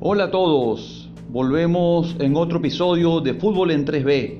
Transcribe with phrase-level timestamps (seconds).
[0.00, 4.38] Hola a todos, volvemos en otro episodio de Fútbol en 3B.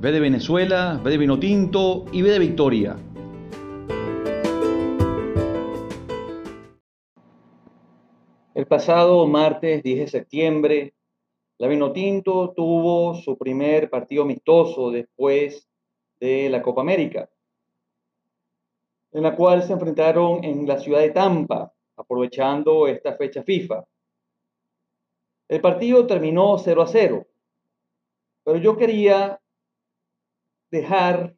[0.00, 2.96] B de Venezuela, B de Vinotinto y B de Victoria.
[8.54, 10.94] El pasado martes 10 de septiembre,
[11.58, 15.68] la Vinotinto tuvo su primer partido amistoso después
[16.20, 17.28] de la Copa América,
[19.10, 23.84] en la cual se enfrentaron en la ciudad de Tampa, aprovechando esta fecha FIFA.
[25.52, 27.26] El partido terminó 0 a 0,
[28.42, 29.38] pero yo quería
[30.70, 31.36] dejar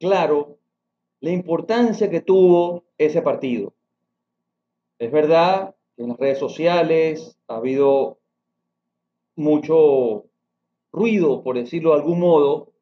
[0.00, 0.58] claro
[1.20, 3.72] la importancia que tuvo ese partido.
[4.98, 8.18] Es verdad que en las redes sociales ha habido
[9.36, 10.24] mucho
[10.90, 12.72] ruido, por decirlo de algún modo,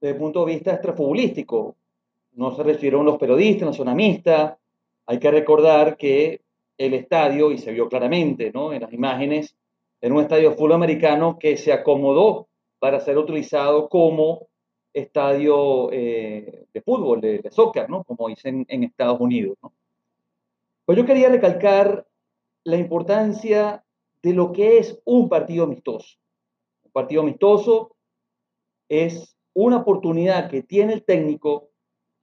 [0.00, 1.76] desde el punto de vista extrafutbolístico.
[2.32, 4.58] No se refirieron los periodistas, los sonamistas.
[5.06, 6.42] Hay que recordar que
[6.78, 8.72] el estadio, y se vio claramente ¿no?
[8.72, 9.56] en las imágenes,
[10.00, 12.48] era un estadio full americano que se acomodó
[12.78, 14.46] para ser utilizado como
[14.94, 18.04] estadio eh, de fútbol, de, soccer, ¿no?
[18.04, 19.58] como dicen en Estados Unidos.
[19.62, 19.72] ¿no?
[20.84, 22.06] Pues yo quería recalcar
[22.64, 23.84] la importancia
[24.22, 26.16] de lo que es un partido amistoso.
[26.84, 27.96] Un partido amistoso
[28.88, 31.70] es una oportunidad que tiene el técnico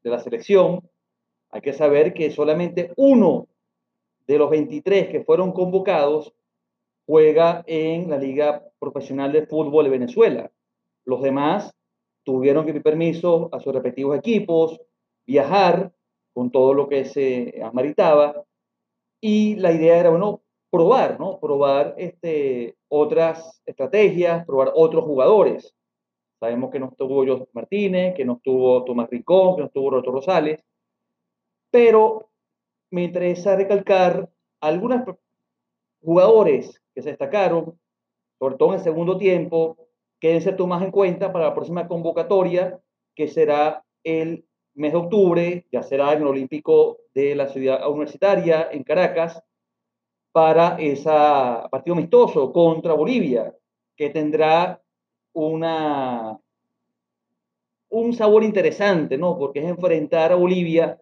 [0.03, 0.89] de la selección.
[1.49, 3.47] Hay que saber que solamente uno
[4.27, 6.33] de los 23 que fueron convocados
[7.05, 10.51] juega en la Liga Profesional de Fútbol de Venezuela.
[11.05, 11.75] Los demás
[12.23, 14.81] tuvieron que pedir permiso a sus respectivos equipos,
[15.27, 15.93] viajar
[16.33, 18.43] con todo lo que se ameritaba.
[19.21, 21.39] Y la idea era, bueno, probar, ¿no?
[21.39, 25.73] Probar este, otras estrategias, probar otros jugadores.
[26.39, 30.11] Sabemos que no estuvo José Martínez, que no estuvo Tomás Rincón, que no estuvo Roberto
[30.11, 30.59] Rosales,
[31.71, 32.29] pero
[32.91, 34.29] me interesa recalcar
[34.61, 35.03] algunos
[36.01, 37.79] jugadores que se destacaron,
[38.39, 39.77] sobre todo en el segundo tiempo,
[40.19, 42.79] que deben ser tomados en cuenta para la próxima convocatoria,
[43.15, 48.69] que será el mes de octubre, ya será en el Olímpico de la Ciudad Universitaria
[48.71, 49.41] en Caracas,
[50.31, 51.09] para ese
[51.71, 53.55] partido amistoso contra Bolivia,
[53.95, 54.81] que tendrá
[55.33, 56.37] una,
[57.89, 59.37] un sabor interesante, ¿no?
[59.37, 60.99] Porque es enfrentar a Bolivia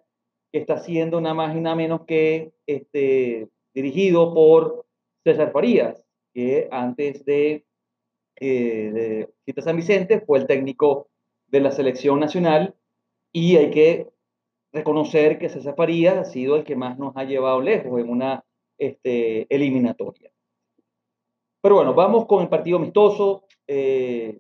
[0.54, 4.86] que está siendo nada más y nada menos que este, dirigido por
[5.24, 7.66] César Farías, que antes de,
[8.40, 11.10] eh, de San Vicente fue el técnico
[11.48, 12.76] de la selección nacional
[13.32, 14.10] y hay que
[14.72, 18.46] reconocer que César Farías ha sido el que más nos ha llevado lejos en una
[18.78, 20.32] este, eliminatoria.
[21.64, 23.46] Pero bueno, vamos con el partido amistoso.
[23.66, 24.40] Eh,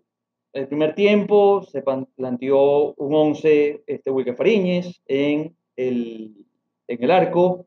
[0.53, 6.45] el primer tiempo se planteó un 11 este, Wilke Fariñez en el,
[6.87, 7.65] en el arco.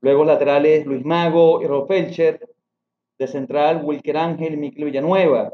[0.00, 2.48] Luego laterales Luis Mago y Rob Felcher.
[3.18, 5.52] De central Wilker Ángel y Miquel Villanueva.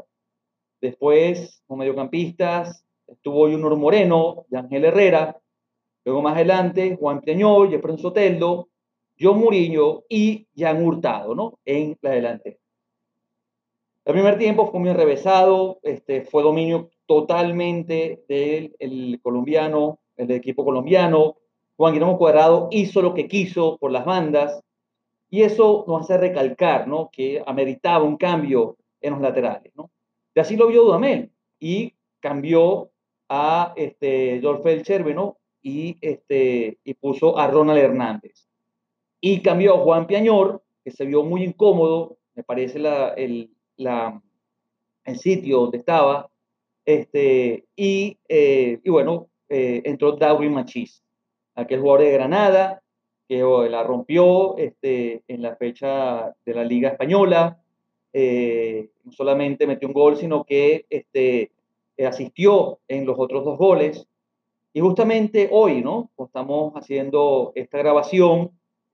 [0.79, 5.37] Después, como mediocampistas, estuvo Junior Moreno y Ángel Herrera.
[6.05, 8.69] Luego más adelante, Juan Peñol, Jefferson Soteldo,
[9.19, 11.59] John Murillo y Jan Hurtado, ¿no?
[11.65, 12.59] En la delante.
[14.05, 21.35] El primer tiempo fue muy revesado, este, fue dominio totalmente del colombiano, el equipo colombiano.
[21.77, 24.61] Juan Guillermo Cuadrado hizo lo que quiso por las bandas
[25.29, 27.09] y eso nos hace recalcar ¿no?
[27.11, 29.71] que ameritaba un cambio en los laterales.
[29.75, 29.91] ¿no?
[30.33, 32.89] Y así lo vio Dudamel y cambió
[33.29, 35.37] a este, George Felcher ¿no?
[35.61, 38.47] y, este, y puso a Ronald Hernández.
[39.21, 43.51] Y cambió a Juan Piañor, que se vio muy incómodo, me parece el
[45.15, 46.29] sitio donde estaba,
[46.85, 51.03] este, y, eh, y bueno, eh, entró Darwin Machis
[51.57, 52.81] aquel jugador de Granada,
[53.27, 57.59] que la rompió este, en la fecha de la Liga Española.
[58.13, 61.51] Eh, no solamente metió un gol, sino que este,
[62.05, 64.07] asistió en los otros dos goles.
[64.71, 66.11] Y justamente hoy, ¿no?
[66.17, 68.51] Estamos haciendo esta grabación,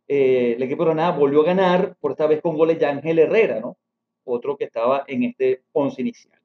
[0.08, 3.20] eh, el equipo de Granada volvió a ganar, por esta vez con goles de Ángel
[3.20, 3.78] Herrera, ¿no?
[4.24, 6.40] Otro que estaba en este once inicial.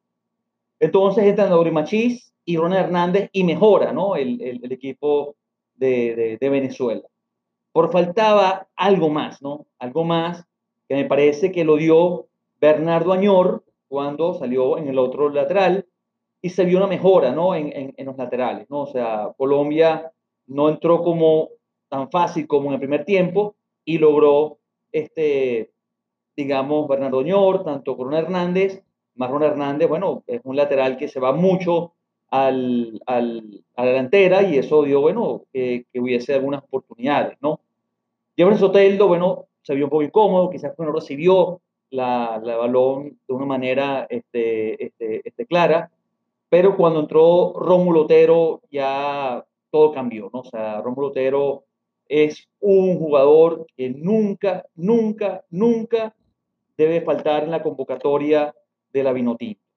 [0.81, 4.17] Entonces entran Auri Machís y Ronald Hernández y mejora, ¿no?
[4.17, 5.37] El, el equipo
[5.79, 7.03] de, Venezuela.
[7.73, 9.67] Por faltaba algo más, ¿no?
[9.79, 10.45] Algo más
[10.89, 12.27] que me parece que lo dio
[12.61, 15.87] Bernardo Añor cuando salió en el otro lateral
[16.41, 17.55] y se vio una mejora, ¿no?
[17.55, 18.83] En, los laterales, ¿no?
[18.83, 20.13] O sea, Colombia
[20.47, 21.51] no entró como
[21.89, 24.59] tan fácil como en el primer tiempo y logró,
[24.93, 25.73] este,
[26.37, 28.83] digamos, Bernardo Añor, tanto Corona Hernández,
[29.15, 31.95] Marrón Hernández, bueno, es un lateral que se va mucho
[32.31, 37.61] al, al, a la delantera y eso dio, bueno, que hubiese algunas oportunidades, ¿no?
[38.37, 41.61] Jefferson Soteldo, bueno, se vio un poco incómodo, quizás no recibió
[41.91, 45.91] la, la balón de una manera este, este, este, clara,
[46.49, 50.41] pero cuando entró Rómulo Otero ya todo cambió, ¿no?
[50.41, 51.65] O sea, Rómulo Otero
[52.09, 56.15] es un jugador que nunca, nunca, nunca
[56.77, 58.55] debe faltar en la convocatoria
[58.93, 59.68] de la Vinotinto.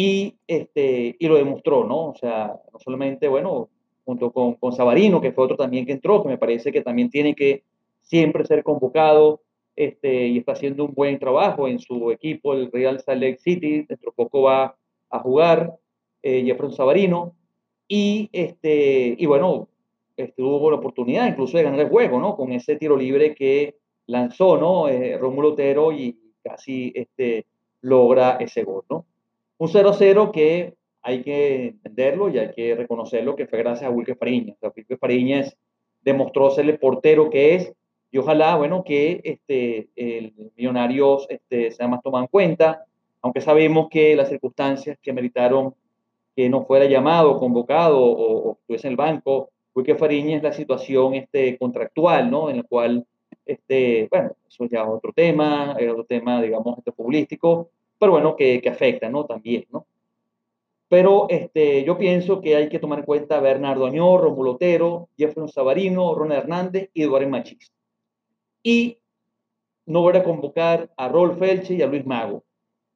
[0.00, 2.10] Y, este, y lo demostró, ¿no?
[2.10, 3.68] O sea, no solamente, bueno,
[4.04, 7.10] junto con, con Sabarino, que fue otro también que entró, que me parece que también
[7.10, 7.64] tiene que
[8.02, 9.40] siempre ser convocado
[9.74, 13.86] este, y está haciendo un buen trabajo en su equipo, el Real Salt Lake City,
[13.88, 14.76] dentro poco va
[15.10, 15.74] a jugar
[16.22, 17.34] eh, Jefferson Sabarino,
[17.88, 19.66] y, este, y bueno,
[20.16, 22.36] este, tuvo la oportunidad incluso de ganar el juego, ¿no?
[22.36, 23.74] Con ese tiro libre que
[24.06, 24.86] lanzó, ¿no?
[24.88, 27.46] Eh, Rómulo Otero y casi este,
[27.80, 29.04] logra ese gol, ¿no?
[29.58, 34.14] Un 0-0 que hay que entenderlo y hay que reconocerlo que fue gracias a Wilke
[34.14, 34.56] Fariñas.
[34.56, 35.56] O sea, Wilke Fariñas
[36.02, 37.72] demostró ser el portero que es
[38.10, 42.84] y ojalá, bueno, que este, el Millonarios este, sea más tomado en cuenta,
[43.20, 45.74] aunque sabemos que las circunstancias que meritaron
[46.34, 51.14] que no fuera llamado, convocado o, o estuviese en el banco, Wilke Fariñas la situación
[51.14, 52.48] este, contractual, ¿no?
[52.48, 53.06] En la cual,
[53.44, 58.36] este, bueno, eso ya es otro tema, es otro tema, digamos, este, futbolístico, pero bueno,
[58.36, 59.24] que, que afecta, ¿no?
[59.26, 59.86] También, ¿no?
[60.88, 65.08] Pero este, yo pienso que hay que tomar en cuenta a Bernardo Añor, Romulo Otero,
[65.18, 67.72] Jefferson Sabarino, Ronald Hernández y Eduardo Machís.
[68.62, 68.98] Y
[69.84, 72.42] no voy a convocar a Rolf Felche y a Luis Mago.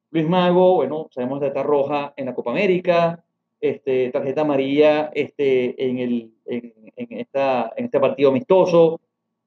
[0.09, 3.23] Luis Mago, bueno, sabemos de esta roja en la Copa América,
[3.61, 9.01] este, tarjeta amarilla este, en, el, en, en, esta, en este partido amistoso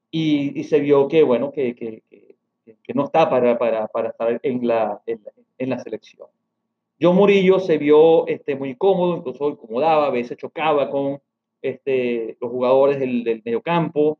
[0.09, 2.03] y, y se vio que, bueno, que, que,
[2.83, 6.27] que no está para, para, para estar en la, en la, en la selección.
[6.99, 11.21] John Murillo se vio este, muy cómodo, incluso incomodaba, a veces chocaba con
[11.61, 14.19] este, los jugadores del, del mediocampo.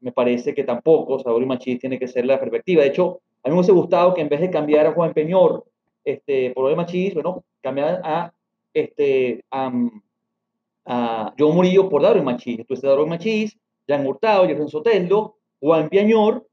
[0.00, 2.82] Me parece que tampoco Salvador Machís tiene que ser la perspectiva.
[2.82, 5.64] De hecho, a mí me hubiese gustado que en vez de cambiar a Juan Peñor
[6.04, 8.32] este, por de Machís, bueno, cambiar a,
[8.72, 9.72] este, a,
[11.38, 12.58] John Murillo por Darwin Machís.
[12.60, 16.46] Entonces, Darwin Machís, Jan Hurtado, Jefferson Soteldo, Juan Piañor,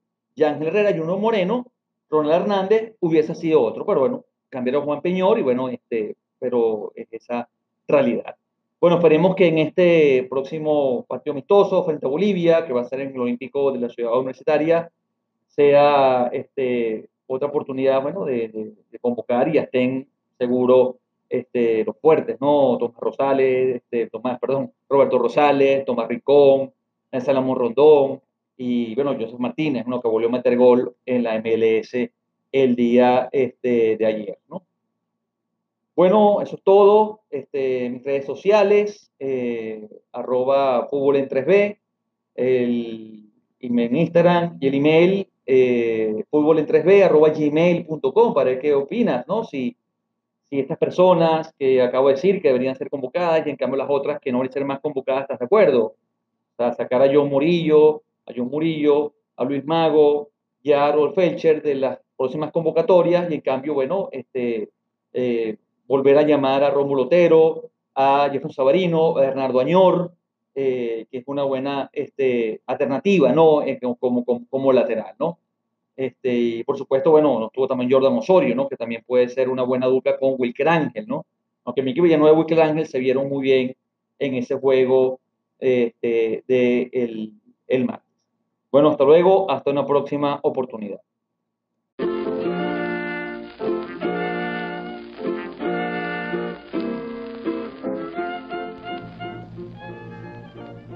[0.44, 1.72] Ángel Herrera, Juno Moreno,
[2.10, 7.08] Ronald Hernández hubiese sido otro, pero bueno, cambiaron Juan Peñor y bueno, este, pero es
[7.12, 7.50] esa
[7.88, 8.36] realidad.
[8.80, 13.02] Bueno, esperemos que en este próximo partido amistoso frente a Bolivia, que va a ser
[13.02, 14.92] en el Olímpico de la Ciudad Universitaria,
[15.48, 20.08] sea este, otra oportunidad, bueno, de, convocar y estén
[20.38, 20.96] seguros
[21.30, 22.78] este, los fuertes, ¿no?
[22.78, 26.72] Tomás Rosales, este, Tomás, perdón, Roberto Rosales, Tomás Ricón,
[27.22, 28.22] Salamón Rondón
[28.58, 30.02] y, bueno, Joseph Martínez, ¿no?
[30.02, 32.10] Que volvió a meter gol en la MLS
[32.52, 34.66] el día este, de ayer, ¿no?
[35.96, 37.22] Bueno, eso es todo.
[37.30, 41.78] Este, mis redes sociales, eh, arroba fútbol en 3B,
[42.36, 48.74] el, en Instagram y el email eh, fútbol en 3B, arroba gmail.com para ver qué
[48.74, 49.44] opinas, ¿no?
[49.44, 49.78] Si,
[50.50, 53.90] si estas personas que acabo de decir que deberían ser convocadas y en cambio las
[53.90, 55.86] otras que no deberían ser más convocadas, ¿estás de acuerdo?
[55.86, 60.30] O sea, sacar a John Murillo, a John Murillo, a Luis Mago
[60.62, 64.70] y a Rolf Felcher de las próximas convocatorias y en cambio, bueno, este,
[65.14, 65.58] eh,
[65.88, 70.12] volver a llamar a Rómulo Otero, a Jefferson Sabarino, a Bernardo Añor,
[70.54, 73.62] eh, que es una buena este, alternativa, ¿no?
[73.62, 75.40] Eh, como, como, como, lateral, ¿no?
[75.96, 78.68] Este, y por supuesto, bueno, nos tuvo también Jordan Osorio, ¿no?
[78.68, 81.26] Que también puede ser una buena dupla con Wilker Ángel, ¿no?
[81.64, 83.76] Aunque Miki Villanueva y Wilker Ángel se vieron muy bien
[84.20, 85.20] en ese juego
[85.60, 87.34] este, de el,
[87.68, 88.05] el martes.
[88.76, 91.00] Bueno, hasta luego, hasta una próxima oportunidad.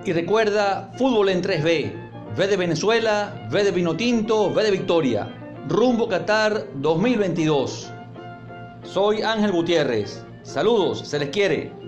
[0.04, 2.36] Y recuerda, fútbol en 3B.
[2.36, 5.34] V de Venezuela, V de Vinotinto, V de Victoria.
[5.70, 7.94] Rumbo Qatar 2022.
[8.84, 10.26] Soy Ángel Gutiérrez.
[10.44, 11.79] Saludos, se les quiere.